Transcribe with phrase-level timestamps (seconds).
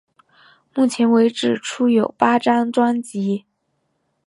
[0.73, 3.45] 目前为止出有八张专辑。